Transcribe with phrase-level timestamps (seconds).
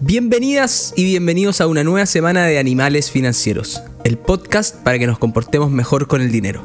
[0.00, 5.18] Bienvenidas y bienvenidos a una nueva semana de Animales Financieros, el podcast para que nos
[5.18, 6.62] comportemos mejor con el dinero.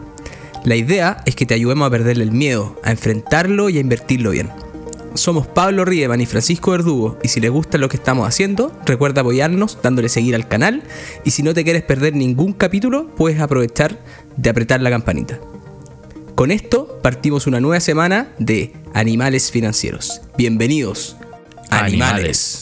[0.65, 4.31] La idea es que te ayudemos a perderle el miedo, a enfrentarlo y a invertirlo
[4.31, 4.49] bien.
[5.13, 9.21] Somos Pablo Riedeman y Francisco Verdugo y si les gusta lo que estamos haciendo, recuerda
[9.21, 10.83] apoyarnos dándole seguir al canal
[11.23, 13.97] y si no te quieres perder ningún capítulo, puedes aprovechar
[14.37, 15.39] de apretar la campanita.
[16.35, 20.21] Con esto partimos una nueva semana de Animales Financieros.
[20.37, 21.17] Bienvenidos,
[21.69, 22.60] animales.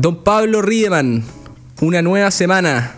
[0.00, 1.22] Don Pablo Riedeman,
[1.82, 2.94] una nueva semana.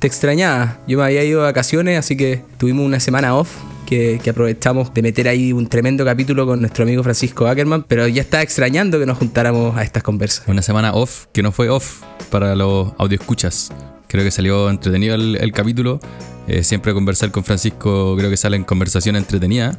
[0.00, 0.80] Te extrañaba.
[0.88, 5.02] Yo me había ido de vacaciones, así que tuvimos una semana off que, aprovechamos de
[5.02, 9.06] meter ahí un tremendo capítulo con nuestro amigo Francisco Ackerman, pero ya estaba extrañando que
[9.06, 10.42] nos juntáramos a estas conversas.
[10.48, 13.70] Una semana off que no fue off para los escuchas.
[14.08, 16.00] Creo que salió entretenido el, capítulo.
[16.48, 19.78] Eh, siempre conversar con Francisco creo que sale en conversación entretenida.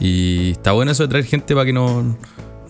[0.00, 2.16] Y está bueno eso de traer gente para que no,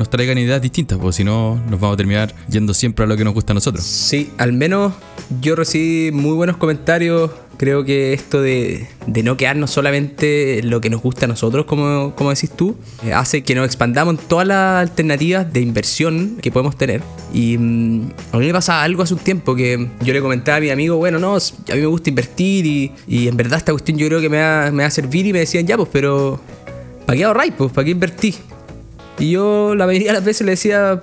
[0.01, 3.19] nos traigan ideas distintas, porque si no nos vamos a terminar yendo siempre a lo
[3.19, 3.85] que nos gusta a nosotros.
[3.85, 4.95] Sí, al menos
[5.43, 7.31] yo recibí muy buenos comentarios.
[7.59, 11.67] Creo que esto de, de no quedarnos solamente en lo que nos gusta a nosotros,
[11.67, 16.39] como, como decís tú, eh, hace que nos expandamos en todas las alternativas de inversión
[16.41, 17.03] que podemos tener.
[17.35, 20.61] Y mm, a mí me pasaba algo hace un tiempo que yo le comentaba a
[20.63, 23.99] mi amigo, bueno, no, a mí me gusta invertir y, y en verdad esta cuestión
[23.99, 26.41] yo creo que me va, me va a servir y me decían, ya, pues, pero
[27.05, 27.53] ¿para qué ahorráis?
[27.59, 28.41] Pues, ¿para qué invertís?
[29.21, 31.03] Y yo la mayoría de las veces le decía,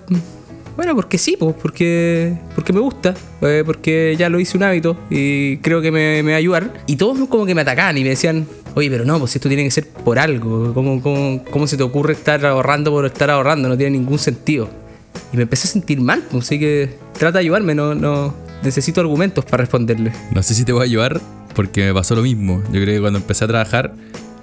[0.75, 4.97] bueno, porque sí, pues, porque, porque me gusta, eh, porque ya lo hice un hábito
[5.09, 6.73] y creo que me, me va a ayudar.
[6.87, 9.63] Y todos como que me atacaban y me decían, oye, pero no, pues esto tiene
[9.63, 10.73] que ser por algo.
[10.73, 13.69] ¿Cómo, cómo, cómo se te ocurre estar ahorrando por estar ahorrando?
[13.69, 14.67] No tiene ningún sentido.
[15.31, 18.99] Y me empecé a sentir mal, pues, así que trata de ayudarme, no, no necesito
[18.99, 20.11] argumentos para responderle.
[20.31, 21.21] No sé si te voy a ayudar
[21.53, 22.63] porque me pasó lo mismo.
[22.71, 23.93] Yo creo que cuando empecé a trabajar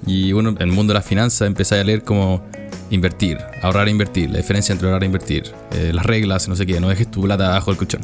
[0.06, 2.42] y uno en el mundo de las finanzas empecé a leer como
[2.90, 6.66] invertir, ahorrar e invertir, la diferencia entre ahorrar e invertir, eh, las reglas, no sé
[6.66, 8.02] qué, no dejes tu plata abajo del colchón.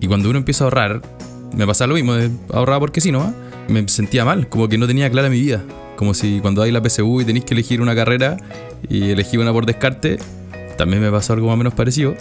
[0.00, 1.02] Y cuando uno empieza a ahorrar,
[1.54, 3.34] me pasa lo mismo, de ahorrar porque sí, ¿no?
[3.68, 5.62] Me sentía mal, como que no tenía clara mi vida.
[5.96, 8.36] Como si cuando hay la PSU y tenéis que elegir una carrera
[8.88, 10.18] y elegí una por descarte,
[10.76, 12.14] también me pasó algo más o menos parecido.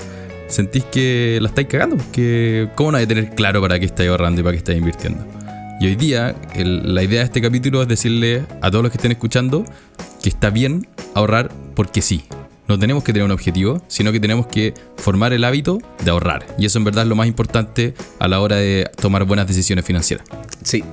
[0.47, 4.09] Sentís que la estáis cagando, que cómo no hay que tener claro para qué estáis
[4.09, 5.41] ahorrando y para qué estáis invirtiendo.
[5.81, 8.97] Y hoy día, el, la idea de este capítulo es decirle a todos los que
[9.00, 9.66] estén escuchando
[10.22, 12.24] que está bien ahorrar porque sí.
[12.68, 16.46] No tenemos que tener un objetivo, sino que tenemos que formar el hábito de ahorrar.
[16.59, 19.84] Y eso en verdad es lo más importante a la hora de tomar buenas decisiones
[19.84, 20.28] financieras.
[20.64, 20.84] Sí,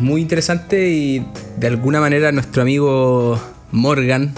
[0.00, 1.24] muy interesante y
[1.56, 3.40] de alguna manera nuestro amigo
[3.70, 4.34] Morgan,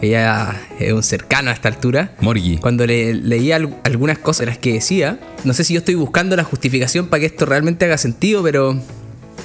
[0.00, 2.56] que ya es un cercano a esta altura, Morgi.
[2.56, 5.94] cuando le, leía al- algunas cosas de las que decía, no sé si yo estoy
[5.96, 8.80] buscando la justificación para que esto realmente haga sentido, pero,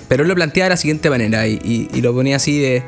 [0.08, 2.84] pero él lo planteaba de la siguiente manera y, y- y lo ponía así de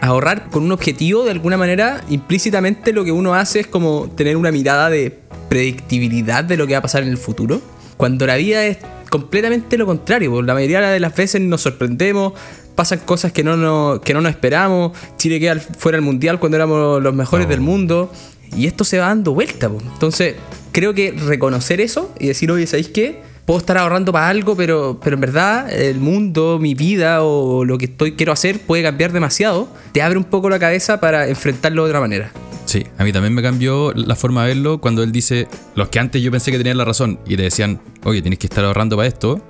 [0.00, 4.36] ahorrar con un objetivo de alguna manera implícitamente lo que uno hace es como tener
[4.36, 7.60] una mirada de predictibilidad de lo que va a pasar en el futuro
[7.96, 8.78] cuando la vida es
[9.10, 12.32] completamente lo contrario porque la mayoría de las veces nos sorprendemos
[12.74, 16.56] pasan cosas que no nos, que no nos esperamos Chile queda fuera del mundial cuando
[16.56, 18.10] éramos los mejores del mundo
[18.56, 19.78] y esto se va dando vuelta po.
[19.80, 20.34] entonces
[20.72, 23.22] creo que reconocer eso y decir oye ¿sabéis qué?
[23.46, 27.78] Puedo estar ahorrando para algo, pero, pero en verdad el mundo, mi vida o lo
[27.78, 29.68] que estoy quiero hacer puede cambiar demasiado.
[29.92, 32.30] Te abre un poco la cabeza para enfrentarlo de otra manera.
[32.64, 35.98] Sí, a mí también me cambió la forma de verlo cuando él dice, los que
[35.98, 38.96] antes yo pensé que tenían la razón y te decían, oye, tienes que estar ahorrando
[38.96, 39.42] para esto,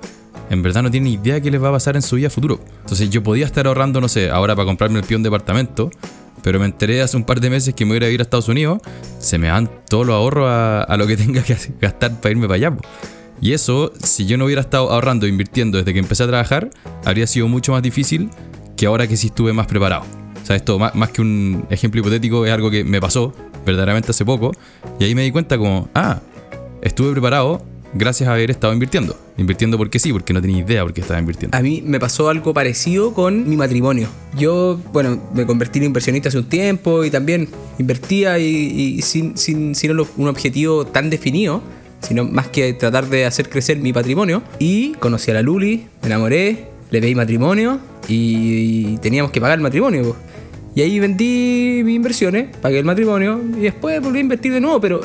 [0.49, 2.59] en verdad no tienen idea qué les va a pasar en su vida futuro.
[2.81, 5.89] Entonces yo podía estar ahorrando, no sé, ahora para comprarme el peón departamento,
[6.43, 8.49] pero me enteré hace un par de meses que me voy a ir a Estados
[8.49, 8.81] Unidos,
[9.17, 12.55] se me dan todos los ahorros a, lo que tenga que gastar para irme para
[12.55, 12.77] allá.
[13.41, 16.69] Y eso, si yo no hubiera estado ahorrando e invirtiendo desde que empecé a trabajar,
[17.03, 18.29] habría sido mucho más difícil
[18.75, 20.03] que ahora que sí estuve más preparado.
[20.41, 23.33] O sea, esto más, que un ejemplo hipotético es algo que me pasó
[23.65, 24.51] verdaderamente hace poco.
[24.99, 26.21] Y ahí me di cuenta como, ah,
[26.81, 27.65] estuve preparado
[27.95, 29.17] gracias a haber estado invirtiendo.
[29.37, 31.57] Invirtiendo porque sí, porque no tenía idea por qué estaba invirtiendo.
[31.57, 34.07] A mí me pasó algo parecido con mi matrimonio.
[34.37, 39.37] Yo, bueno, me convertí en inversionista hace un tiempo y también invertía y, y sin,
[39.37, 41.63] sin, sin un objetivo tan definido,
[42.01, 44.43] sino más que tratar de hacer crecer mi patrimonio.
[44.59, 49.63] Y conocí a la Luli, me enamoré, le pedí matrimonio y, teníamos que pagar el
[49.63, 50.15] matrimonio.
[50.75, 54.81] Y ahí vendí mis inversiones, pagué el matrimonio y después volví a invertir de nuevo,
[54.81, 55.01] pero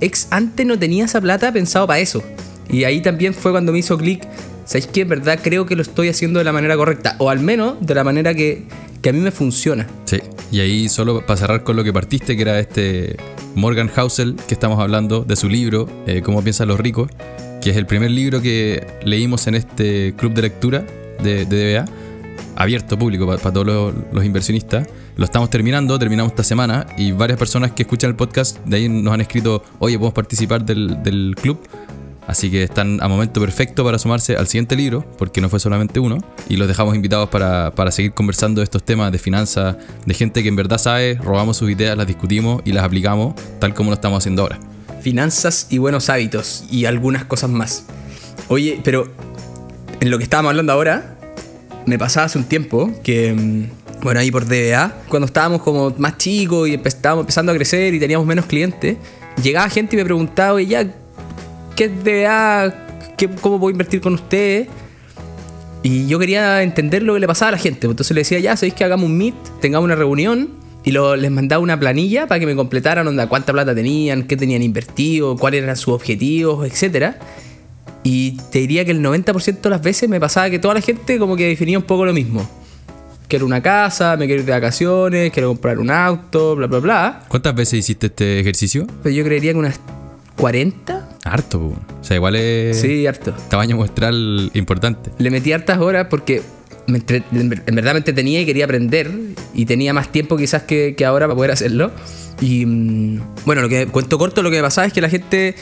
[0.00, 2.22] ex antes no tenía esa plata pensado para eso.
[2.70, 4.26] Y ahí también fue cuando me hizo clic,
[4.64, 5.00] ¿sabéis qué?
[5.00, 7.94] En verdad creo que lo estoy haciendo de la manera correcta, o al menos de
[7.94, 8.62] la manera que,
[9.02, 9.88] que a mí me funciona.
[10.04, 10.18] Sí,
[10.50, 13.16] y ahí solo para cerrar con lo que partiste, que era este
[13.54, 17.10] Morgan Housel, que estamos hablando de su libro, eh, Cómo piensan los ricos,
[17.60, 20.84] que es el primer libro que leímos en este club de lectura
[21.22, 21.84] de, de DBA,
[22.56, 24.88] abierto público para todos los, los inversionistas.
[25.16, 28.88] lo estamos terminando, terminamos esta semana y varias personas que escuchan el podcast de ahí
[28.88, 31.60] nos han escrito, oye, podemos participar del, del club.
[32.30, 35.98] Así que están a momento perfecto para sumarse al siguiente libro, porque no fue solamente
[35.98, 36.18] uno.
[36.48, 39.74] Y los dejamos invitados para, para seguir conversando de estos temas de finanzas,
[40.06, 43.74] de gente que en verdad sabe, robamos sus ideas, las discutimos y las aplicamos tal
[43.74, 44.60] como lo estamos haciendo ahora.
[45.02, 47.86] Finanzas y buenos hábitos y algunas cosas más.
[48.46, 49.10] Oye, pero
[49.98, 51.18] en lo que estábamos hablando ahora,
[51.84, 56.16] me pasaba hace un tiempo que, mm, bueno, ahí por DBA, cuando estábamos como más
[56.16, 58.98] chicos y estábamos empezando a crecer y teníamos menos clientes,
[59.42, 60.94] llegaba gente y me preguntaba, oye, ya,
[61.76, 63.14] ¿qué DBA?
[63.16, 64.68] ¿Qué, ¿Cómo puedo invertir con ustedes?
[65.82, 67.80] Y yo quería entender lo que le pasaba a la gente.
[67.80, 69.34] pues Entonces le decía, ya, ¿sabéis que hagamos un meet?
[69.60, 70.50] Tengamos una reunión.
[70.84, 74.36] Y lo- les mandaba una planilla para que me completaran onda, cuánta plata tenían, qué
[74.36, 77.18] tenían invertido, cuáles eran sus objetivos, etcétera.
[78.02, 81.18] Y te diría que el 90% de las veces me pasaba que toda la gente
[81.18, 82.48] como que definía un poco lo mismo.
[83.28, 87.20] Quiero una casa, me quiero ir de vacaciones, quiero comprar un auto, bla, bla, bla.
[87.28, 88.86] ¿Cuántas veces hiciste este ejercicio?
[89.02, 89.78] Pero yo creería que unas
[90.36, 91.08] 40.
[91.24, 91.66] Harto, po.
[92.00, 93.32] o sea, igual es Sí, harto.
[93.48, 95.10] tamaño muestral importante.
[95.18, 96.42] Le metí hartas horas porque
[96.86, 99.10] me entre- en verdad me entretenía y quería aprender
[99.54, 101.92] y tenía más tiempo quizás que, que ahora para poder hacerlo.
[102.40, 105.54] Y mm, bueno, lo que cuento corto, lo que me pasaba es que la gente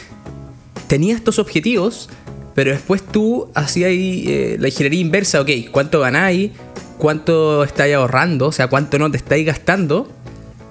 [0.87, 2.09] tenía estos objetivos,
[2.55, 6.53] pero después tú hacías ahí, eh, la ingeniería inversa, ok, ¿cuánto ganáis?
[6.99, 8.47] ¿Cuánto estáis ahorrando?
[8.49, 10.11] O sea, ¿cuánto no te estáis gastando?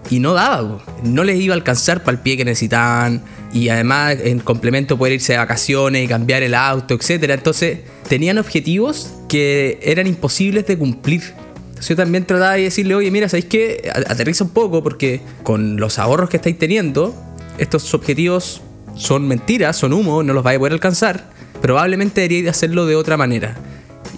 [0.09, 3.21] Y no daba, no les iba a alcanzar para el pie que necesitaban.
[3.51, 7.23] Y además, en complemento, poder irse de vacaciones y cambiar el auto, etc.
[7.31, 11.21] Entonces, tenían objetivos que eran imposibles de cumplir.
[11.67, 13.91] Entonces, yo también trataba de decirle, oye, mira, ¿sabéis qué?
[14.07, 17.13] Aterriza un poco porque con los ahorros que estáis teniendo,
[17.57, 18.61] estos objetivos
[18.95, 21.29] son mentiras, son humo, no los vais a poder alcanzar.
[21.61, 23.55] Probablemente deberíais de hacerlo de otra manera.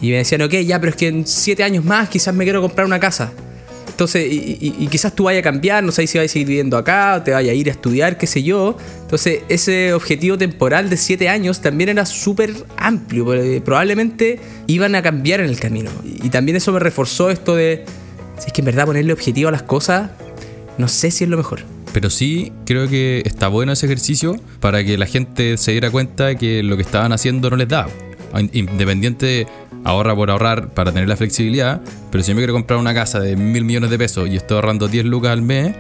[0.02, 2.62] Y me decían, ok, ya, pero es que en siete años más quizás me quiero
[2.62, 3.32] comprar una casa.
[4.00, 7.22] Entonces, y, quizás tú vayas a cambiar, no sabes si vas a seguir viviendo acá,
[7.22, 8.78] te vayas a ir a estudiar, qué sé yo.
[9.02, 13.26] Entonces, ese objetivo temporal de 7 años también era súper amplio,
[13.62, 15.92] probablemente iban a cambiar en el camino.
[16.06, 17.84] Y, y también eso me reforzó esto de,
[18.38, 20.12] si es que en verdad ponerle objetivo a las cosas,
[20.78, 21.60] no sé si es lo mejor.
[21.92, 26.36] Pero sí creo que está bueno ese ejercicio para que la gente se diera cuenta
[26.36, 27.90] que lo que estaban haciendo no les da.
[28.54, 29.46] Independiente,
[29.84, 31.82] ahorra por ahorrar para tener la flexibilidad,
[32.12, 34.56] pero si yo me quiero comprar una casa de mil millones de pesos y estoy
[34.56, 35.76] ahorrando 10 lucas al mes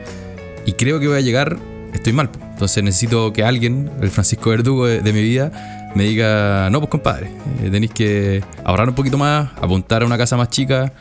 [0.66, 1.58] y creo que voy a llegar,
[1.94, 2.30] estoy mal.
[2.54, 7.32] Entonces necesito que alguien, el Francisco Verdugo de, mi vida, me diga, no, pues compadre,
[7.64, 10.92] eh, tenéis que ahorrar un poquito más, apuntar a una casa más chica,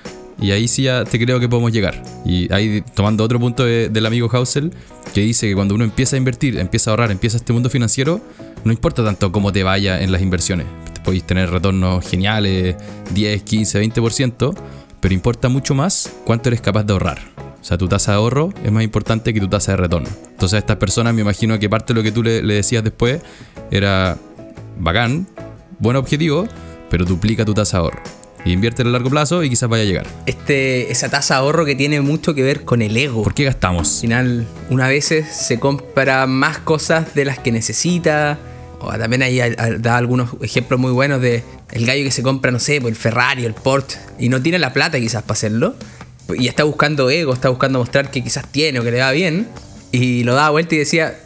[0.40, 2.00] y ahí sí ya te creo que podemos llegar.
[2.24, 4.72] Y ahí tomando otro punto de- del amigo Hausel,
[5.12, 8.20] que dice que cuando uno empieza a invertir, empieza a ahorrar, empieza este mundo financiero,
[8.68, 10.66] no importa tanto cómo te vaya en las inversiones.
[11.02, 12.76] Podéis tener retornos geniales,
[13.14, 14.54] 10, 15, 20%,
[15.00, 17.18] pero importa mucho más cuánto eres capaz de ahorrar.
[17.60, 20.08] O sea, tu tasa de ahorro es más importante que tu tasa de retorno.
[20.30, 22.84] Entonces a estas personas me imagino que parte de lo que tú le, le decías
[22.84, 23.22] después
[23.70, 24.18] era
[24.78, 25.26] bacán,
[25.78, 26.46] buen objetivo,
[26.90, 28.02] pero duplica tu tasa de ahorro.
[28.44, 30.06] Y invierte a largo plazo y quizás vaya a llegar.
[30.26, 33.22] Este, esa tasa de ahorro que tiene mucho que ver con el ego.
[33.24, 34.00] ¿Por qué Al gastamos?
[34.02, 38.38] final, una vez se compra más cosas de las que necesita.
[38.80, 39.40] O también ahí
[39.78, 41.42] da algunos ejemplos muy buenos de
[41.72, 44.58] el gallo que se compra, no sé, pues el Ferrari, el Porsche, y no tiene
[44.58, 45.74] la plata quizás para hacerlo.
[46.38, 49.48] Y está buscando ego, está buscando mostrar que quizás tiene o que le va bien.
[49.90, 51.18] Y lo daba vuelta y decía,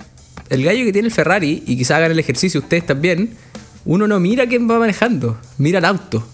[0.48, 3.36] el gallo que tiene el Ferrari, y quizás hagan el ejercicio ustedes también,
[3.84, 6.26] uno no mira quién va manejando, mira el auto.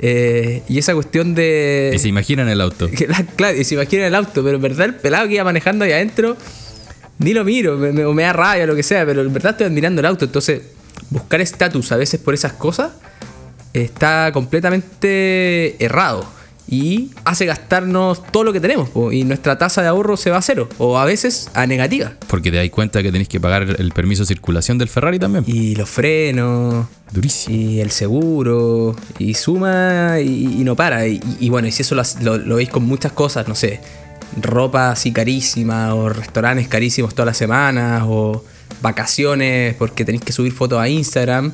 [0.00, 1.92] Eh, y esa cuestión de...
[1.94, 2.88] Y se imaginan el auto.
[3.36, 5.92] Claro, y se imagina el auto, pero en verdad el pelado que iba manejando ahí
[5.92, 6.36] adentro,
[7.18, 9.66] ni lo miro, me, o me da rabia, lo que sea, pero en verdad estoy
[9.66, 10.24] admirando el auto.
[10.24, 10.62] Entonces,
[11.10, 12.92] buscar estatus a veces por esas cosas
[13.72, 16.24] está completamente errado
[16.70, 20.36] y hace gastarnos todo lo que tenemos, po, y nuestra tasa de ahorro se va
[20.36, 22.12] a cero, o a veces a negativa.
[22.26, 25.44] Porque te das cuenta que tenéis que pagar el permiso de circulación del Ferrari también.
[25.46, 27.56] Y los frenos, Durísimo.
[27.56, 31.06] y el seguro, y suma y, y no para.
[31.06, 33.80] Y, y bueno, y si eso lo, lo- lo veis con muchas cosas, no sé,
[34.42, 38.44] ropa así carísima, o restaurantes carísimos todas las semanas, o
[38.80, 41.52] vacaciones porque tenéis que subir fotos a Instagram,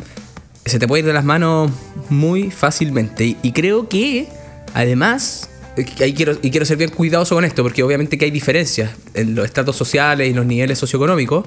[0.65, 1.71] se te puede ir de las manos
[2.09, 3.37] muy fácilmente.
[3.43, 4.29] Y, creo que,
[4.73, 5.51] además,
[6.01, 9.35] ahí quiero, y quiero ser bien cuidadoso con esto, porque obviamente que hay diferencias en
[9.35, 11.47] los estratos sociales y los niveles socioeconómicos.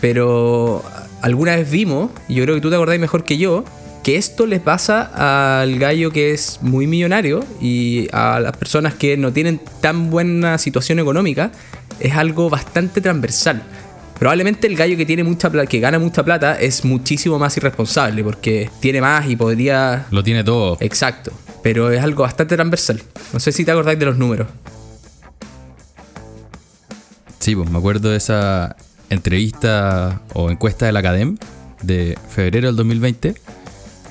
[0.00, 0.84] Pero
[1.22, 3.64] alguna vez vimos, y yo creo que tú te acordáis mejor que yo,
[4.02, 9.16] que esto les pasa al gallo que es muy millonario y a las personas que
[9.16, 11.52] no tienen tan buena situación económica,
[12.00, 13.62] es algo bastante transversal.
[14.18, 18.24] Probablemente el gallo que tiene mucha plata, que gana mucha plata, es muchísimo más irresponsable
[18.24, 20.06] porque tiene más y podría.
[20.10, 20.76] Lo tiene todo.
[20.80, 21.30] Exacto.
[21.62, 23.00] Pero es algo bastante transversal.
[23.32, 24.48] No sé si te acordáis de los números.
[27.38, 28.76] Sí, pues me acuerdo de esa
[29.08, 31.36] entrevista o encuesta de la Academ
[31.82, 33.34] de febrero del 2020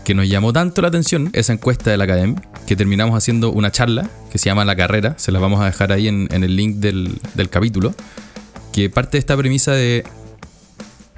[0.07, 3.73] que nos llamó tanto la atención esa encuesta de la Academ que terminamos haciendo una
[3.73, 6.77] charla que se llama La Carrera, se la vamos a dejar ahí en, el link
[6.77, 7.93] del, del capítulo,
[8.71, 10.05] que parte de esta premisa de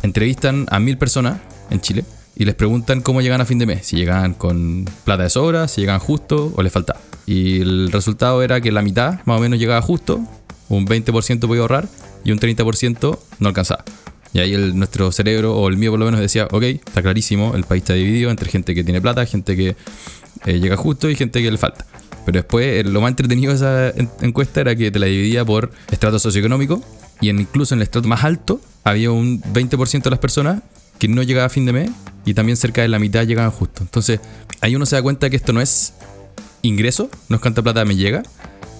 [0.02, 2.04] entrevistan a mil personas en Chile
[2.36, 5.68] y les preguntan cómo llegan a fin de mes, si llegan con plata de sobra,
[5.68, 6.96] si llegan justo o les falta.
[7.28, 10.20] Y el resultado era que la mitad más o menos llegaba justo,
[10.68, 11.88] un 20% podía ahorrar
[12.24, 13.86] y un 30% no alcanzaba.
[14.34, 17.56] Y ahí el, nuestro cerebro, o el mío por lo menos, decía, ok, está clarísimo,
[17.56, 19.76] el país está dividido entre gente que tiene plata, gente que
[20.46, 21.86] eh, llega justo y gente que le falta.
[22.26, 25.44] Pero después eh, lo más entretenido de esa en- encuesta era que te la dividía
[25.44, 26.82] por estrato socioeconómico
[27.22, 30.62] y en, incluso en el estrato más alto había un 20% de las personas
[31.00, 31.90] que no llegaba a fin de mes
[32.26, 33.82] y también cerca de la mitad llegaban justo.
[33.82, 34.20] Entonces
[34.62, 35.94] ahí uno se da cuenta que esto no es
[36.62, 38.22] ingreso, no es cuánta plata me llega,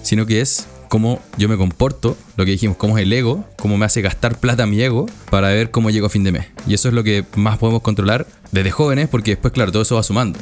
[0.02, 3.78] sino que es cómo yo me comporto, lo que dijimos, cómo es el ego, cómo
[3.78, 6.46] me hace gastar plata mi ego para ver cómo llego a fin de mes.
[6.66, 9.94] Y eso es lo que más podemos controlar desde jóvenes, porque después, claro, todo eso
[9.94, 10.40] va sumando.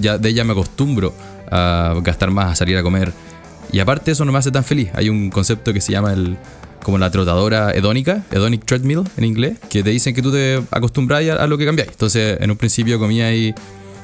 [0.00, 1.14] Ya, de ella me acostumbro
[1.50, 3.14] a gastar más, a salir a comer.
[3.72, 4.90] Y aparte eso no me hace tan feliz.
[4.92, 6.36] Hay un concepto que se llama el
[6.82, 11.26] como la trotadora hedónica, hedonic treadmill en inglés, que te dicen que tú te acostumbras
[11.30, 11.90] a, a lo que cambiáis.
[11.90, 13.54] Entonces, en un principio comía ahí,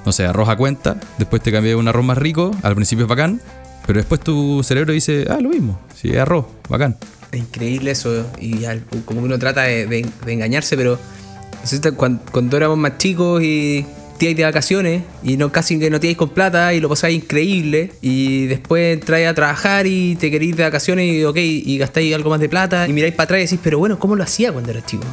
[0.06, 3.08] no sé, arroz a cuenta, después te cambié un arroz más rico, al principio es
[3.08, 3.40] bacán,
[3.86, 6.96] pero después tu cerebro dice, ah, lo mismo, sí, es arroz, bacán.
[7.32, 8.26] Es increíble eso.
[8.40, 8.64] Y
[9.04, 10.98] como uno trata de, engañarse, pero
[11.96, 13.84] cuando, cuando éramos más chicos y
[14.18, 17.92] te de vacaciones y no casi que no te con plata y lo pasáis increíble
[18.00, 22.30] y después entráis a trabajar y te queréis de vacaciones y ok y gastáis algo
[22.30, 24.70] más de plata y miráis para atrás y decís pero bueno ¿cómo lo hacía cuando
[24.70, 25.04] era chico?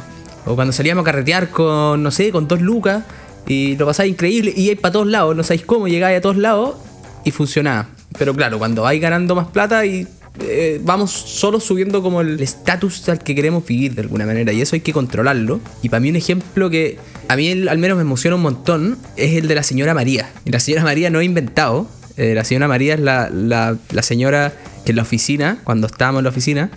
[0.46, 3.02] o cuando salíamos a carretear con no sé con dos lucas
[3.46, 6.36] y lo pasáis increíble y ibais para todos lados no sabéis cómo llegáis a todos
[6.36, 6.76] lados
[7.24, 7.88] y funcionaba
[8.18, 10.06] pero claro cuando vais ganando más plata y
[10.40, 14.60] eh, vamos solo subiendo como el estatus al que queremos vivir de alguna manera y
[14.62, 15.60] eso hay que controlarlo.
[15.82, 19.36] Y para mí un ejemplo que a mí al menos me emociona un montón es
[19.36, 20.30] el de la señora María.
[20.44, 21.86] Y la señora María no he inventado.
[22.16, 24.52] eh, la señora María es la, la- la señora
[24.84, 26.70] que en la oficina, cuando estábamos en la oficina,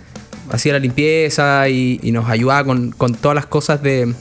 [0.50, 4.14] hacía la limpieza y, y nos ayudaba con, con todas las cosas de,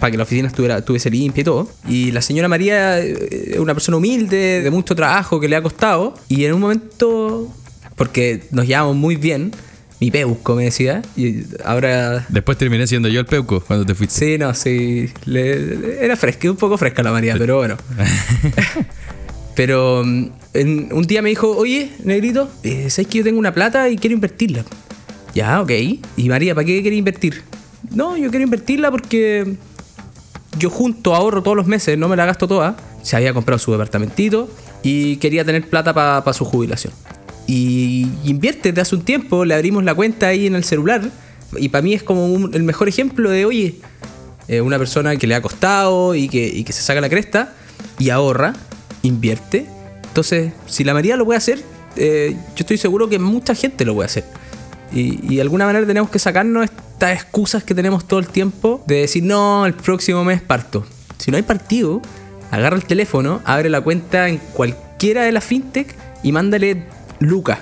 [0.00, 1.70] para que la oficina estuviera, estuviese limpia y todo.
[1.88, 5.62] Y la señora María eh, es una persona humilde, de mucho trabajo que le ha
[5.62, 6.14] costado.
[6.28, 7.52] Y en un momento,
[7.96, 9.52] porque nos llevamos muy bien,
[10.00, 12.24] mi peuco me decía, y ahora...
[12.30, 14.14] Después terminé siendo yo el peuco cuando te fuiste.
[14.18, 15.10] Sí, no, sí.
[15.26, 17.76] le- era fresca, un poco fresca la María, pero bueno.
[19.54, 23.52] pero mm, en- un día me dijo, oye, negrito, eh, ¿sabes que yo tengo una
[23.52, 24.64] plata y quiero invertirla?
[25.34, 25.70] Ya, ok.
[26.16, 27.42] Y María, ¿para qué quieres invertir?
[27.94, 29.54] No, yo quiero invertirla porque
[30.60, 32.76] yo junto ahorro todos los meses, no me la gasto toda.
[33.02, 34.48] Se había comprado su departamentito
[34.82, 36.92] y quería tener plata para su jubilación.
[37.46, 41.10] Y invierte de hace un tiempo, le abrimos la cuenta ahí en el celular.
[41.56, 43.76] Y para mí es como un- el mejor ejemplo de, oye,
[44.46, 47.54] eh, una persona que le ha costado y que, y que se saca la cresta
[47.98, 48.52] y ahorra,
[49.02, 49.66] invierte.
[50.08, 51.60] Entonces, si la María lo puede hacer,
[51.96, 54.24] eh, yo estoy seguro que mucha gente lo puede hacer.
[54.92, 56.68] Y, y de alguna manera tenemos que sacarnos
[57.00, 60.84] estas excusas que tenemos todo el tiempo de decir, no, el próximo mes parto.
[61.16, 62.02] Si no hay partido,
[62.50, 66.84] agarra el teléfono, abre la cuenta en cualquiera de las fintech y mándale
[67.18, 67.60] lucas.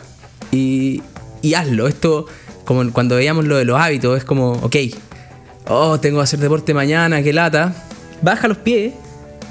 [0.51, 1.03] Y,
[1.41, 1.87] y hazlo.
[1.87, 2.27] Esto,
[2.65, 4.75] como cuando veíamos lo de los hábitos, es como, ok,
[5.69, 7.73] oh, tengo que hacer deporte mañana, qué lata.
[8.21, 8.93] Baja los pies,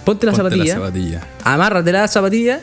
[0.03, 1.27] ponte la Ponte zapatilla, la zapatilla.
[1.45, 2.59] amárrate la zapatilla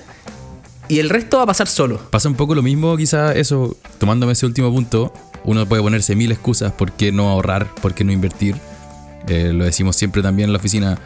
[0.89, 2.03] y el resto va a pasar solo.
[2.11, 5.11] Pasa un poco lo mismo, quizá eso, tomándome ese último punto,
[5.45, 8.57] uno puede ponerse mil excusas por qué no ahorrar, por qué no invertir.
[9.29, 10.99] Eh, lo decimos siempre también en la oficina,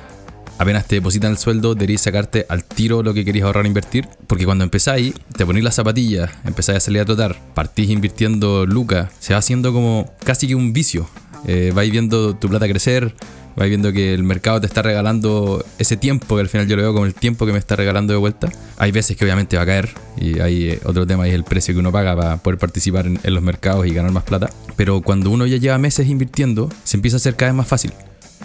[0.59, 4.09] apenas te depositan el sueldo, deberías sacarte al tiro lo que querías ahorrar e invertir,
[4.27, 9.11] porque cuando empezáis, te ponéis las zapatillas, empezáis a salir a trotar, partís invirtiendo lucas,
[9.21, 11.09] se va haciendo como casi que un vicio.
[11.47, 13.15] Eh, vais viendo tu plata crecer,
[13.59, 16.83] vais viendo que el mercado te está regalando ese tiempo, que al final yo lo
[16.83, 18.49] veo como el tiempo que me está regalando de vuelta.
[18.79, 21.45] Hay veces que obviamente va a caer, y hay eh, otro tema y es el
[21.45, 24.49] precio que uno paga para poder participar en, en los mercados y ganar más plata.
[24.77, 27.93] Pero cuando uno ya lleva meses invirtiendo, se empieza a hacer cada vez más fácil.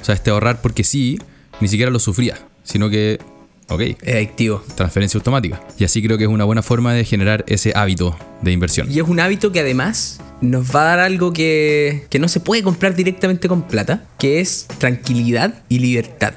[0.01, 1.19] O sea, este ahorrar porque sí,
[1.61, 3.19] ni siquiera lo sufría, sino que,
[3.69, 4.63] ok, Es adictivo.
[4.75, 5.61] transferencia automática.
[5.77, 8.91] Y así creo que es una buena forma de generar ese hábito de inversión.
[8.91, 12.41] Y es un hábito que además nos va a dar algo que, que no se
[12.41, 16.33] puede comprar directamente con plata, que es tranquilidad y libertad.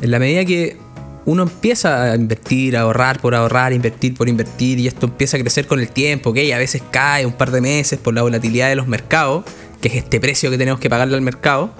[0.00, 0.78] En la medida que
[1.26, 5.40] uno empieza a invertir, a ahorrar por ahorrar, invertir por invertir, y esto empieza a
[5.40, 8.70] crecer con el tiempo, que a veces cae un par de meses por la volatilidad
[8.70, 9.44] de los mercados,
[9.82, 11.74] que es este precio que tenemos que pagarle al mercado,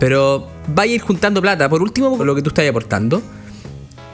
[0.00, 3.22] pero vaya a ir juntando plata, por último, lo que tú estás aportando,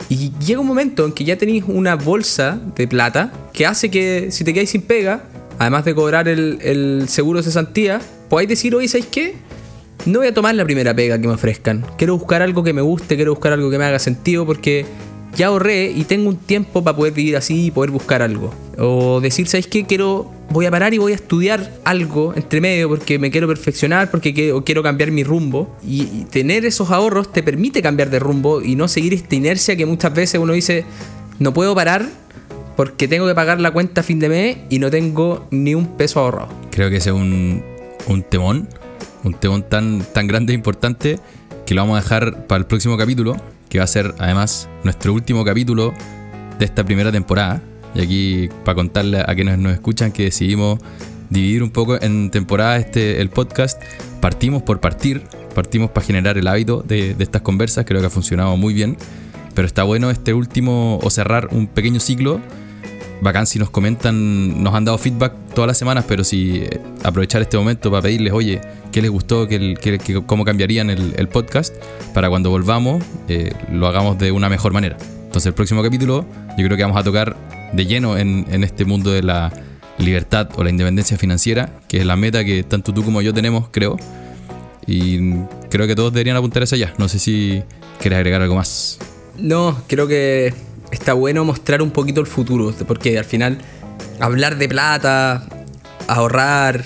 [0.08, 4.32] y llega un momento en que ya tenéis una bolsa de plata que hace que
[4.32, 5.22] si te quedáis sin pega,
[5.58, 9.34] además de cobrar el, el seguro de cesantía, podáis decir, oye, ¿sabéis qué?
[10.06, 11.84] No voy a tomar la primera pega que me ofrezcan.
[11.96, 14.84] Quiero buscar algo que me guste, quiero buscar algo que me haga sentido porque
[15.34, 18.52] ya ahorré y tengo un tiempo para poder vivir así y poder buscar algo.
[18.78, 19.84] O decir, ¿sabéis qué?
[19.84, 24.10] Quiero, voy a parar y voy a estudiar algo entre medio porque me quiero perfeccionar,
[24.10, 25.74] porque quiero, quiero cambiar mi rumbo.
[25.86, 29.76] Y, y tener esos ahorros te permite cambiar de rumbo y no seguir esta inercia
[29.76, 30.84] que muchas veces uno dice,
[31.38, 32.23] no puedo parar
[32.76, 35.96] porque tengo que pagar la cuenta a fin de mes y no tengo ni un
[35.96, 36.48] peso ahorrado.
[36.70, 37.62] Creo que ese es un,
[38.06, 38.68] un temón,
[39.22, 41.18] un temón tan, tan grande e importante
[41.66, 43.36] que lo vamos a dejar para el próximo capítulo,
[43.68, 45.94] que va a ser además nuestro último capítulo
[46.58, 47.62] de esta primera temporada.
[47.94, 50.80] Y aquí para contarle a quienes nos escuchan que decidimos
[51.30, 53.80] dividir un poco en temporada este, el podcast.
[54.20, 55.22] Partimos por partir,
[55.54, 58.96] partimos para generar el hábito de, de estas conversas, creo que ha funcionado muy bien.
[59.54, 62.40] Pero está bueno este último o cerrar un pequeño ciclo
[63.24, 67.42] bacán si nos comentan, nos han dado feedback todas las semanas, pero si eh, aprovechar
[67.42, 68.60] este momento para pedirles, oye,
[68.92, 71.74] qué les gustó, qué, cómo cambiarían el, el podcast,
[72.12, 74.96] para cuando volvamos eh, lo hagamos de una mejor manera.
[75.24, 76.24] Entonces el próximo capítulo
[76.56, 77.36] yo creo que vamos a tocar
[77.72, 79.52] de lleno en, en este mundo de la
[79.98, 83.68] libertad o la independencia financiera, que es la meta que tanto tú como yo tenemos,
[83.70, 83.96] creo.
[84.86, 85.34] Y
[85.70, 86.94] creo que todos deberían apuntar hacia allá.
[86.98, 87.62] No sé si
[88.00, 88.98] quieres agregar algo más.
[89.38, 90.52] No, creo que
[90.94, 93.58] está bueno mostrar un poquito el futuro, porque al final
[94.20, 95.46] hablar de plata,
[96.06, 96.84] ahorrar,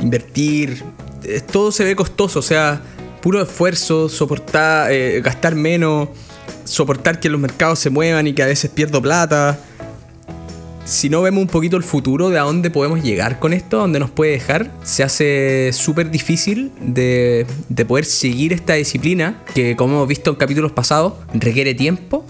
[0.00, 0.82] invertir,
[1.24, 2.80] eh, todo se ve costoso, o sea,
[3.20, 6.08] puro esfuerzo, soportar, eh, gastar menos,
[6.64, 9.58] soportar que los mercados se muevan y que a veces pierdo plata.
[10.84, 13.82] Si no vemos un poquito el futuro de a dónde podemos llegar con esto, a
[13.82, 19.76] dónde nos puede dejar, se hace súper difícil de, de poder seguir esta disciplina que,
[19.76, 22.26] como hemos visto en capítulos pasados, requiere tiempo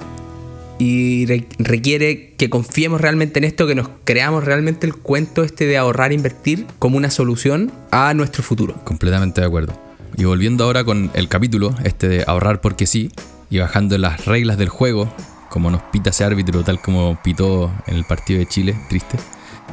[0.82, 5.64] y re- requiere que confiemos realmente en esto, que nos creamos realmente el cuento este
[5.66, 8.74] de ahorrar e invertir como una solución a nuestro futuro.
[8.82, 9.78] Completamente de acuerdo.
[10.16, 13.12] Y volviendo ahora con el capítulo, este de ahorrar porque sí,
[13.48, 15.14] y bajando las reglas del juego,
[15.50, 19.18] como nos pita ese árbitro, tal como pitó en el partido de Chile, triste.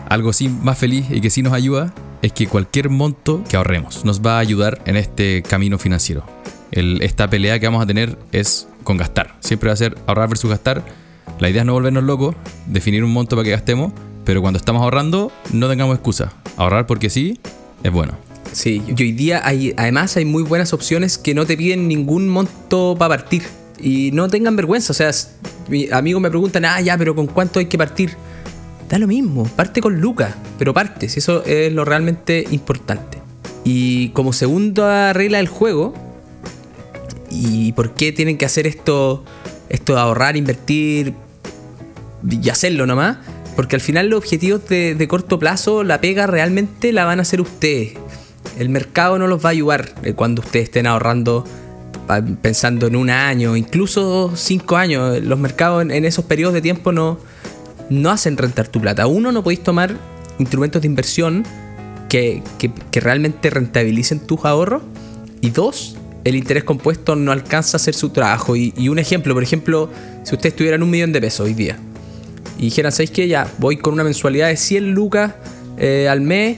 [0.10, 1.92] Algo sí más feliz y que sí nos ayuda
[2.22, 6.24] es que cualquier monto que ahorremos nos va a ayudar en este camino financiero.
[6.72, 9.36] Esta pelea que vamos a tener es con gastar.
[9.40, 10.84] Siempre va a ser ahorrar versus gastar.
[11.40, 13.94] La idea es no volvernos locos, definir un monto para que gastemos,
[14.26, 16.34] pero cuando estamos ahorrando no tengamos excusa.
[16.58, 17.40] Ahorrar porque sí
[17.84, 18.14] es bueno.
[18.52, 22.28] Sí, y hoy día hay, además hay muy buenas opciones que no te piden ningún
[22.28, 23.44] monto para partir.
[23.82, 25.12] Y no tengan vergüenza, o sea,
[25.70, 28.12] mis amigos me preguntan, ah, ya, pero ¿con cuánto hay que partir?
[28.90, 33.20] Da lo mismo, parte con lucas, pero partes, eso es lo realmente importante.
[33.64, 35.94] Y como segunda regla del juego,
[37.30, 39.24] ¿y por qué tienen que hacer esto,
[39.70, 41.14] esto de ahorrar, invertir
[42.30, 43.18] y hacerlo nomás?
[43.56, 47.42] Porque al final los objetivos de, corto plazo, la pega realmente la van a hacer
[47.42, 47.94] ustedes.
[48.58, 51.44] El mercado no los va a ayudar eh, cuando ustedes estén ahorrando
[52.42, 55.22] pensando en un año, incluso cinco años.
[55.22, 57.20] Los mercados en, en esos periodos de tiempo no,
[57.92, 59.06] no hacen rentar tu plata.
[59.06, 59.96] Uno, no podéis tomar
[60.40, 61.44] instrumentos de inversión
[62.08, 64.82] que, que- que realmente rentabilicen tus ahorros.
[65.42, 65.98] Y dos,
[66.30, 68.56] el interés compuesto no alcanza a hacer su trabajo.
[68.56, 69.90] Y, un ejemplo, por ejemplo,
[70.24, 71.78] si ustedes tuvieran un millón de pesos hoy día
[72.58, 73.28] y dijeran, ¿sabéis qué?
[73.28, 75.34] Ya, voy con una mensualidad de 100 lucas
[75.78, 76.58] eh, al mes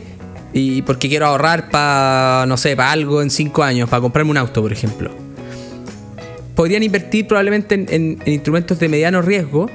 [0.53, 4.37] y porque quiero ahorrar para, no sé, para algo en 5 años, para comprarme un
[4.37, 5.11] auto, por ejemplo.
[6.55, 9.69] Podrían invertir probablemente en, en- en instrumentos de mediano riesgo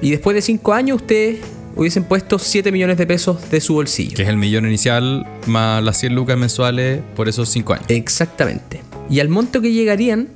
[0.00, 1.38] y después de 5 años ustedes
[1.76, 4.16] hubiesen puesto 7 millones de pesos de su bolsillo.
[4.16, 7.86] Que es el millón inicial más las 100 lucas mensuales por esos 5 años.
[7.88, 8.82] Exactamente.
[9.10, 10.28] Y al monto que llegarían,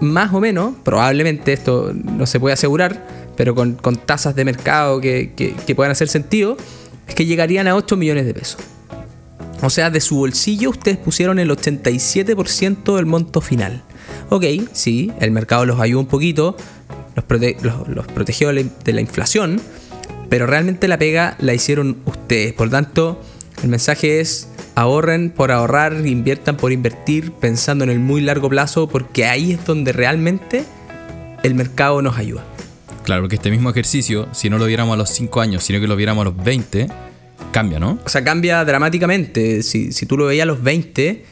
[0.00, 5.00] más o menos, probablemente esto no se puede asegurar, pero con, con tasas de mercado
[5.00, 6.56] que, que- que puedan hacer sentido,
[7.08, 8.60] es que llegarían a 8 millones de pesos.
[9.62, 13.82] O sea, de su bolsillo ustedes pusieron el 87% del monto final.
[14.28, 16.56] Ok, sí, el mercado los ayudó un poquito,
[17.16, 19.60] los, prote- los- los protegió de la, de la inflación,
[20.32, 22.54] pero realmente la pega la hicieron ustedes.
[22.54, 23.20] Por tanto,
[23.62, 28.88] el mensaje es ahorren por ahorrar, inviertan por invertir, pensando en el muy largo plazo,
[28.88, 30.64] porque ahí es donde realmente
[31.42, 32.46] el mercado nos ayuda.
[33.04, 35.86] Claro, porque este mismo ejercicio, si no lo viéramos a los 5 años, sino que
[35.86, 36.88] lo viéramos a los 20,
[37.52, 37.98] cambia, ¿no?
[38.02, 39.62] O sea, cambia dramáticamente.
[39.62, 41.26] Si, si tú lo veías a los 20,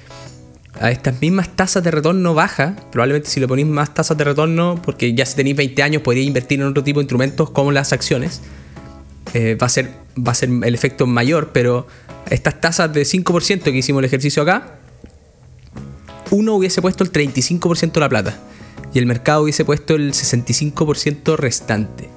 [0.79, 4.79] a estas mismas tasas de retorno baja, probablemente si le ponís más tasas de retorno,
[4.85, 7.95] porque ya si tenéis 20 años podríais invertir en otro tipo de instrumentos como las
[7.95, 8.43] acciones,
[9.35, 11.87] eh, va, a ser, va a ser el efecto mayor, pero
[12.31, 14.77] estas tasas de 5% que hicimos el ejercicio acá,
[16.31, 18.39] uno hubiese puesto el 35% de la plata
[18.93, 22.09] y el mercado hubiese puesto el 65% restante.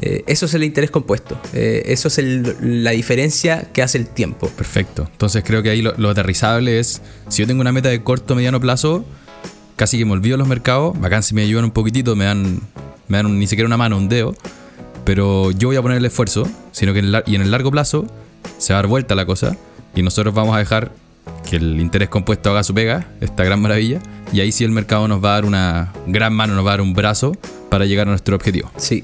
[0.00, 1.40] Eh, eso es el interés compuesto.
[1.52, 2.18] Eh, eso es
[2.60, 4.48] la diferencia que hace el tiempo.
[4.48, 5.08] Perfecto.
[5.10, 8.36] Entonces creo que ahí lo, lo aterrizable es, si yo tengo una meta de corto
[8.36, 9.04] mediano plazo,
[9.78, 12.60] casi que me olvido los mercados, si me ayudan un poquitito, me dan,
[13.06, 14.34] me dan ni siquiera una mano, un dedo,
[15.08, 17.70] pero yo voy a poner el esfuerzo, sino que en el, y en el largo
[17.70, 18.06] plazo
[18.58, 19.56] se va a dar vuelta la cosa
[19.94, 20.92] y nosotros vamos a dejar
[21.48, 24.00] que el interés compuesto haga su pega, esta gran maravilla,
[24.34, 26.72] y ahí sí el mercado nos va a dar una gran mano, nos va a
[26.74, 27.32] dar un brazo
[27.70, 28.70] para llegar a nuestro objetivo.
[28.76, 29.02] Sí,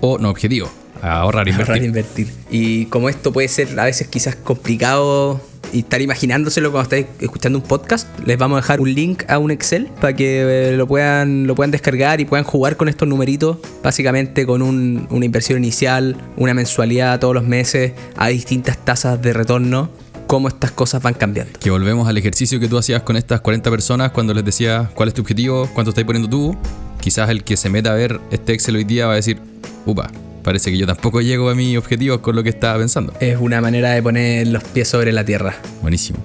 [0.00, 0.70] O no objetivo,
[1.02, 1.72] a ahorrar e invertir.
[1.72, 2.32] ahorrar invertir.
[2.50, 7.58] Y como esto puede ser a veces quizás complicado y estar imaginándoselo cuando estáis escuchando
[7.58, 10.86] un podcast, les vamos a dejar un link a un Excel para que eh, lo
[10.86, 15.58] puedan, lo puedan descargar y puedan jugar con estos numeritos, básicamente con un- una inversión
[15.58, 19.90] inicial, una mensualidad todos los meses, a distintas tasas de retorno,
[20.26, 21.58] cómo estas cosas van cambiando.
[21.58, 25.08] Que volvemos al ejercicio que tú hacías con estas 40 personas cuando les decías cuál
[25.08, 26.56] es tu objetivo, cuánto estás poniendo tú.
[27.00, 29.40] Quizás el que se meta a ver este Excel hoy día va a decir,
[29.86, 30.10] upa,
[30.48, 33.12] parece que yo tampoco llego a mis objetivos con lo que estaba pensando.
[33.20, 35.54] Es una manera de poner los pies sobre la tierra.
[35.82, 36.20] Buenísimo.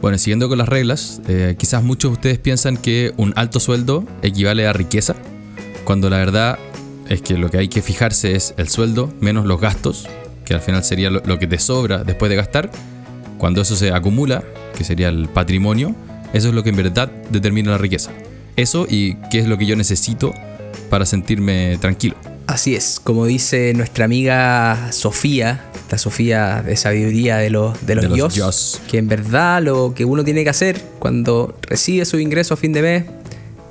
[0.00, 4.04] Bueno, siguiendo con las reglas, eh, quizás muchos de ustedes piensan que un alto sueldo
[4.22, 5.16] equivale a riqueza,
[5.82, 6.56] cuando la verdad
[7.08, 10.06] es que lo que hay que fijarse es el sueldo menos los gastos,
[10.44, 12.70] que al final sería lo, lo que te sobra después de gastar.
[13.38, 14.44] Cuando eso se acumula,
[14.76, 15.96] que sería el patrimonio,
[16.32, 18.12] eso es lo que en verdad determina la riqueza.
[18.54, 20.32] Eso y qué es lo que yo necesito
[20.90, 22.14] para sentirme tranquilo.
[22.48, 28.04] Así es, como dice nuestra amiga Sofía, esta Sofía de sabiduría de los, de los,
[28.04, 28.80] De los yos, yos.
[28.90, 32.72] que en verdad lo que uno tiene que hacer cuando recibe su ingreso a fin
[32.72, 33.04] de mes,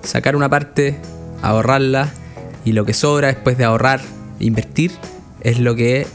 [0.04, 0.96] sacar una parte,
[1.42, 2.13] ahorrarla
[2.66, 4.00] y lo que sobra después de ahorrar,
[4.40, 4.92] invertir,
[5.42, 6.06] es lo que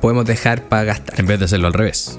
[0.00, 1.20] podemos dejar para gastar.
[1.20, 2.18] En vez de hacerlo al revés.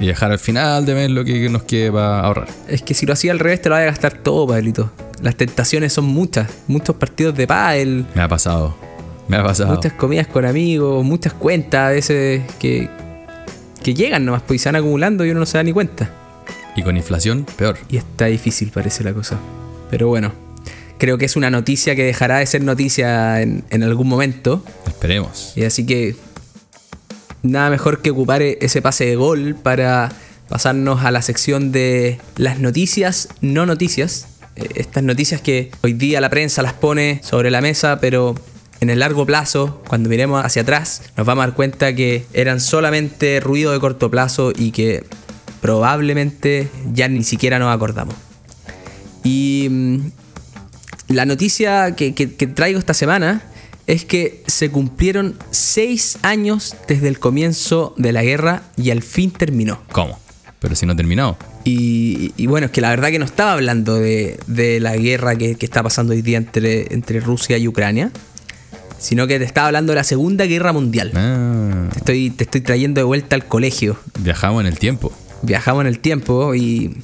[0.00, 2.48] Y dejar al final de mes lo que nos quede para ahorrar.
[2.66, 4.90] Es que si lo hacía al revés te lo vas a gastar todo, Pablito.
[5.20, 8.74] Las tentaciones son muchas, muchos partidos de pádel, Me ha pasado.
[9.28, 9.74] Me ha pasado.
[9.74, 12.88] muchas comidas con amigos, muchas cuentas a veces que,
[13.82, 16.10] que llegan nomás, pues y se van acumulando y uno no se da ni cuenta.
[16.76, 17.78] Y con inflación, peor.
[17.88, 19.38] Y está difícil, parece la cosa.
[19.90, 20.32] Pero bueno,
[20.98, 24.64] creo que es una noticia que dejará de ser noticia en, en algún momento.
[24.86, 25.52] Esperemos.
[25.56, 26.16] Y así que
[27.42, 30.10] nada mejor que ocupar e- ese pase de gol para
[30.48, 34.26] pasarnos a la sección de las noticias, no noticias.
[34.56, 38.34] Eh, Estas noticias que hoy día la prensa las pone sobre la mesa, pero
[38.82, 42.58] en el largo plazo, cuando miremos hacia atrás, nos vamos a dar cuenta que eran
[42.60, 45.04] solamente ruido de corto plazo y que
[45.60, 48.14] probablemente ya ni siquiera nos acordamos.
[49.22, 49.96] Y mm,
[51.14, 53.42] la noticia que, que- que traigo esta semana
[53.86, 59.30] es que se cumplieron seis años desde el comienzo de la guerra y al fin
[59.30, 59.80] terminó.
[59.92, 60.18] ¿Cómo?
[60.58, 61.36] Pero si no ha terminado.
[61.64, 65.36] Y, y bueno, es que la verdad que no estaba hablando de, de la guerra
[65.36, 68.10] que, que está pasando hoy día entre, entre Rusia y Ucrania,
[69.02, 71.10] sino que te estaba hablando de la Segunda Guerra Mundial.
[71.14, 73.96] Ah, Te estoy, te estoy trayendo de vuelta al colegio.
[74.20, 75.12] viajamos en el tiempo.
[75.42, 76.96] Viajamos en el tiempo y,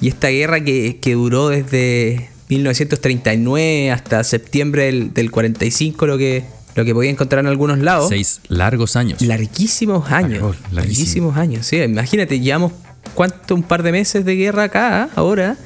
[0.00, 6.44] y esta guerra que, que duró desde 1939 hasta septiembre del, del 45, lo que,
[6.74, 8.08] lo que podía encontrar en algunos lados.
[8.08, 9.20] Seis largos años.
[9.22, 10.32] Larguísimos años.
[10.42, 11.66] Largo, larguísimos años.
[11.66, 12.72] Sí, imagínate, llevamos
[13.14, 15.56] cuánto, un par de meses de guerra acá, ahora.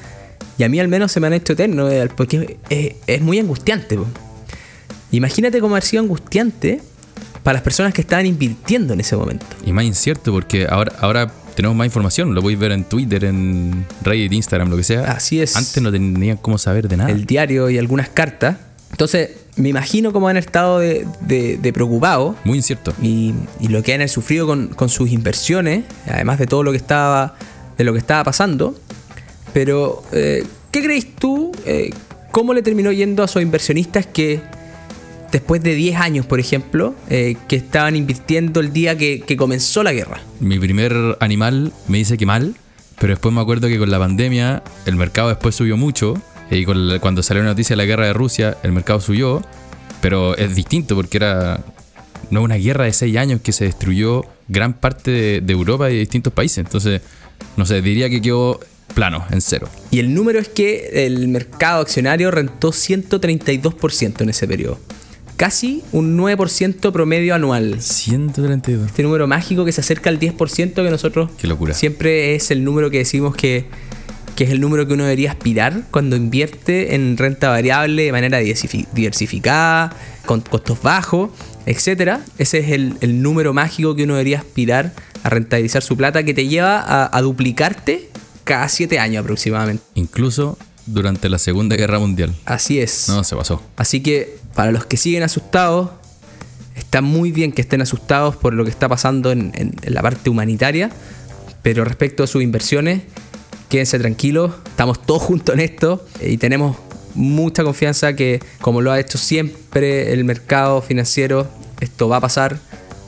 [0.57, 3.37] Y a mí al menos se me han hecho eternos, eh, porque es, es muy
[3.37, 3.95] angustiante.
[3.95, 4.07] po.
[5.11, 6.81] Imagínate cómo ha sido angustiante
[7.43, 9.45] para las personas que estaban invirtiendo en ese momento.
[9.65, 12.35] Y más incierto porque ahora, ahora tenemos más información.
[12.35, 15.11] Lo podéis ver en Twitter, en Reddit, Instagram, lo que sea.
[15.11, 15.55] Así es.
[15.55, 17.09] Antes no tenían cómo saber de nada.
[17.09, 18.57] el diario y algunas cartas.
[18.91, 22.93] Entonces, me imagino cómo han estado de, de- de preocupados Muy incierto.
[23.01, 26.77] y, y lo que han sufrido con, con sus inversiones, además de todo lo que
[26.77, 27.35] estaba,
[27.77, 28.77] de lo que estaba pasando.
[29.53, 31.51] Pero, eh, ¿qué crees tú?
[31.65, 31.89] eh,
[32.31, 34.41] ¿Cómo le terminó yendo a sus inversionistas que
[35.31, 39.83] después de 10 años, por ejemplo, eh, que estaban invirtiendo el día que, que comenzó
[39.83, 40.21] la guerra?
[40.39, 42.55] Mi primer animal me dice que mal,
[42.99, 46.21] pero después me acuerdo que con la pandemia el mercado después subió mucho.
[46.49, 49.41] Y con la- cuando salió la noticia de la guerra de Rusia, el mercado subió.
[50.01, 51.63] Pero es distinto porque era
[52.29, 55.93] no una guerra de seis años que se destruyó gran parte de, de Europa y
[55.93, 56.59] de distintos países.
[56.59, 57.01] Entonces,
[57.57, 58.59] no sé, diría que quedó
[58.93, 59.67] plano, en cero.
[59.91, 64.79] Y el número es que el mercado accionario rentó 132% en ese periodo.
[65.37, 67.79] Casi un 9% promedio anual.
[67.81, 68.87] 132.
[68.87, 71.73] Este número mágico que se acerca al 10% que nosotros Qué locura.
[71.75, 73.65] siempre es el número que decimos que,
[74.35, 78.41] que es el número que uno debería aspirar cuando invierte en renta variable de manera
[78.41, 79.95] diversifi- diversificada,
[80.25, 81.29] con costos bajos,
[81.67, 82.21] etcétera.
[82.39, 86.33] Ese es el, el número mágico que uno debería aspirar a rentabilizar su plata que
[86.33, 88.09] te lleva a, a duplicarte
[88.43, 89.83] cada 7 años aproximadamente.
[89.93, 92.33] Incluso durante la Segunda Guerra Mundial.
[92.45, 93.07] Así es.
[93.09, 93.61] No, se pasó.
[93.75, 95.89] Así que para los que siguen asustados,
[96.75, 100.01] está muy bien que estén asustados por lo que está pasando en, en- en la
[100.01, 100.89] parte humanitaria,
[101.61, 103.01] pero respecto a sus inversiones,
[103.69, 106.77] quédense tranquilos, estamos todos juntos en esto eh, y tenemos
[107.15, 111.47] mucha confianza que, como lo ha hecho siempre el mercado financiero,
[111.79, 112.59] esto va a pasar,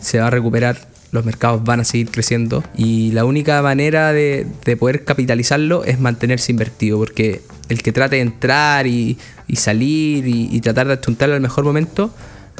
[0.02, 4.46] se va a recuperar, los mercados van a seguir creciendo y la única manera de,
[4.66, 9.18] de poder capitalizarlo es mantenerse invertido, porque el que trate de entrar y,
[9.54, 12.14] salir y, tratar de achuntarlo al mejor momento,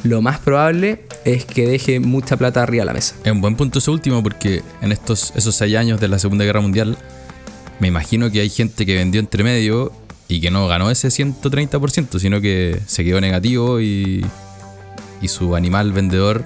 [0.04, 3.16] lo más probable es que deje mucha plata arriba de la mesa.
[3.24, 6.46] Es un buen punto ese último porque en estos esos seis años de la Segunda
[6.46, 6.98] Guerra Mundial
[7.80, 9.92] me imagino que hay gente que vendió entre medio
[10.28, 14.24] y que no ganó ese 130%, sino que se quedó negativo y
[15.28, 16.46] su animal vendedor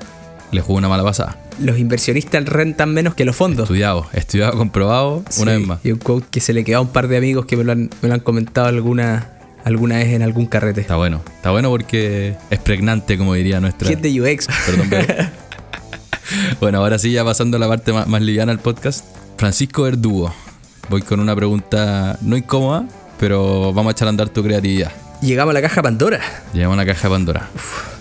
[0.53, 1.37] le jugó una mala pasada.
[1.59, 3.63] Los inversionistas rentan menos que los fondos.
[3.63, 5.79] Estudiado, estudiado, comprobado, una vez más.
[5.83, 7.71] Y un quote que se le quedó a un par de amigos que me lo
[7.73, 9.29] han, me lo han comentado alguna,
[9.63, 10.81] alguna vez en algún carrete.
[10.81, 13.87] Está bueno, está bueno porque es pregnante, como diría nuestra...
[13.87, 14.47] Gente UX.
[14.65, 15.25] Perdón, pero-
[16.59, 19.05] bueno, ahora sí, ya pasando a la parte más, más liviana del podcast.
[19.37, 20.33] Francisco Verdugo.
[20.89, 22.85] Voy con una pregunta no incómoda,
[23.19, 24.91] pero vamos a echar a andar tu creatividad.
[25.21, 26.19] Llegamos a la caja Pandora.
[26.53, 27.49] Llevamos una caja de Pandora.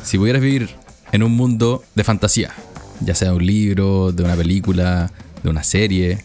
[0.03, 0.71] Si pudieras vivir
[1.13, 2.53] en un mundo de fantasía,
[3.01, 6.25] ya sea un libro, de una película, de una serie,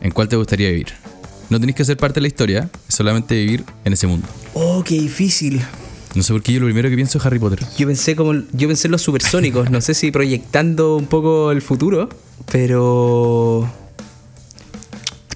[0.00, 0.88] ¿en cuál te gustaría vivir?
[1.50, 4.26] No tenés que ser parte de la historia, es solamente vivir en ese mundo.
[4.54, 5.60] Oh, qué difícil.
[6.14, 7.60] No sé por qué yo lo primero que pienso es Harry Potter.
[7.78, 11.62] Yo pensé como yo pensé en los supersónicos, no sé si proyectando un poco el
[11.62, 12.08] futuro,
[12.50, 13.70] pero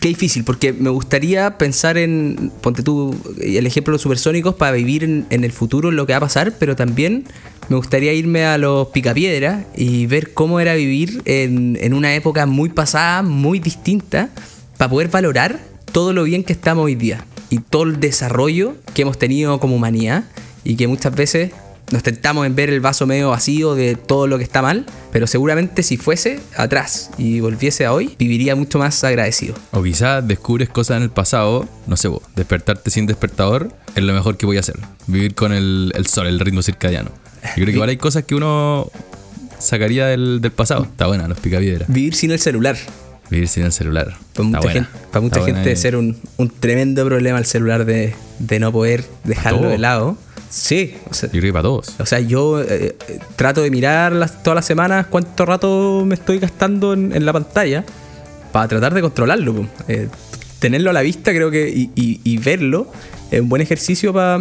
[0.00, 4.72] qué difícil, porque me gustaría pensar en, ponte tú, el ejemplo de los supersónicos para
[4.72, 7.24] vivir en, en el futuro lo que va a pasar, pero también
[7.68, 12.46] me gustaría irme a los picapiedras y ver cómo era vivir en, en una época
[12.46, 14.30] muy pasada, muy distinta,
[14.76, 15.58] para poder valorar
[15.92, 19.76] todo lo bien que estamos hoy día y todo el desarrollo que hemos tenido como
[19.76, 20.24] humanidad
[20.64, 21.52] y que muchas veces
[21.92, 25.26] nos tentamos en ver el vaso medio vacío de todo lo que está mal, pero
[25.26, 29.54] seguramente si fuese atrás y volviese a hoy, viviría mucho más agradecido.
[29.70, 34.12] O quizás descubres cosas en el pasado, no sé vos, despertarte sin despertador es lo
[34.12, 34.76] mejor que voy a hacer.
[35.06, 37.10] Vivir con el, el sol, el ritmo circadiano.
[37.44, 38.90] Yo creo que igual hay cosas que uno
[39.58, 40.84] sacaría del, del pasado.
[40.84, 41.88] Está buena, los picapiedras.
[41.88, 42.76] Vivir sin el celular.
[43.30, 44.14] Vivir sin el celular.
[44.34, 48.14] Para mucha, gente, para mucha gente debe ser un, un tremendo problema el celular de,
[48.38, 50.16] de no poder dejarlo de lado.
[50.50, 51.94] Sí, o sea, Yo creo que para todos.
[51.98, 56.14] O sea, yo eh, eh, trato de mirar las- todas las semanas cuánto rato me
[56.14, 57.84] estoy gastando en, en la pantalla
[58.52, 59.66] para tratar de controlarlo.
[59.88, 60.08] Eh,
[60.60, 62.86] tenerlo a la vista creo que y, y- y verlo
[63.32, 64.38] es un buen ejercicio para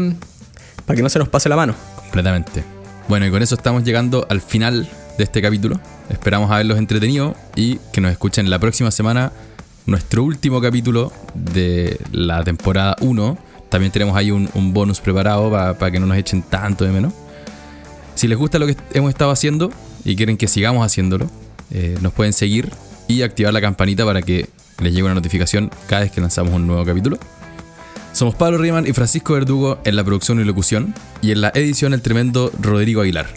[0.93, 1.73] que no se nos pase la mano.
[2.01, 2.63] Completamente.
[3.07, 4.87] Bueno, y con eso estamos llegando al final
[5.17, 5.79] de este capítulo.
[6.09, 9.31] Esperamos haberlos entretenido y que nos escuchen la próxima semana
[9.85, 13.37] nuestro último capítulo de la temporada 1.
[13.69, 17.13] También tenemos ahí un, un bonus preparado para que no nos echen tanto de menos.
[18.15, 19.71] Si les gusta lo que hemos estado haciendo
[20.05, 21.29] y quieren que sigamos haciéndolo,
[21.71, 22.69] eh, nos pueden seguir
[23.07, 24.47] y activar la campanita para que
[24.79, 27.17] les llegue una notificación cada vez que lanzamos un nuevo capítulo.
[28.13, 31.93] Somos Pablo Riemann y Francisco Verdugo en la producción y locución y en la edición
[31.93, 33.27] el tremendo Rodrigo Aguilar.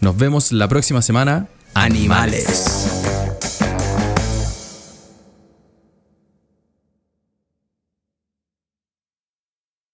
[0.00, 1.48] Nos vemos la próxima semana.
[1.72, 3.09] Animales.